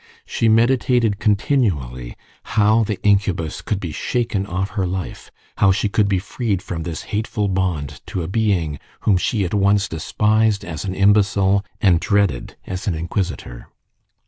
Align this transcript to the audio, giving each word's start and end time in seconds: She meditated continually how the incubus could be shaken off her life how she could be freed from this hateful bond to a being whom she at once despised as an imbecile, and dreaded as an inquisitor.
She 0.25 0.49
meditated 0.49 1.19
continually 1.19 2.17
how 2.57 2.83
the 2.83 2.99
incubus 3.03 3.61
could 3.61 3.79
be 3.79 3.91
shaken 3.91 4.47
off 4.47 4.71
her 4.71 4.87
life 4.87 5.29
how 5.57 5.71
she 5.71 5.89
could 5.89 6.07
be 6.07 6.17
freed 6.17 6.63
from 6.63 6.81
this 6.81 7.03
hateful 7.13 7.47
bond 7.47 8.01
to 8.07 8.23
a 8.23 8.27
being 8.27 8.79
whom 9.01 9.15
she 9.17 9.45
at 9.45 9.53
once 9.53 9.87
despised 9.87 10.65
as 10.65 10.85
an 10.85 10.95
imbecile, 10.95 11.63
and 11.81 11.99
dreaded 11.99 12.55
as 12.65 12.87
an 12.87 12.95
inquisitor. 12.95 13.67